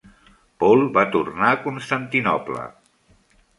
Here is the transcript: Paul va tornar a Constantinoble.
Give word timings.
Paul 0.63 0.81
va 0.95 1.03
tornar 1.17 1.51
a 1.57 1.61
Constantinoble. 1.67 2.67